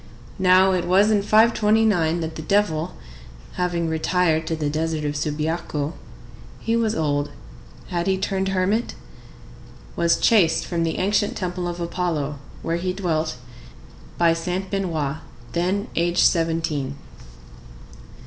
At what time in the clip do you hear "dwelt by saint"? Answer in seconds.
12.93-14.71